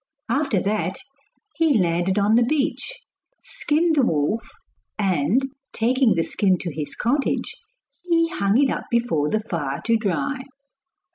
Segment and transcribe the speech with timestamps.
[0.29, 0.95] After that
[1.57, 3.01] he landed on the beach,
[3.43, 4.49] skinned the wolf,
[4.97, 5.43] and
[5.73, 7.53] taking the skin to his cottage,
[8.01, 10.41] he hung it up before the fire to dry.